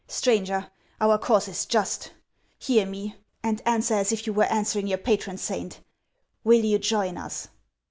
[0.07, 2.11] Stranger, our cause is just.
[2.57, 5.79] Hear me, and answer as if you were answering your patron saint.
[6.43, 7.49] Will you join us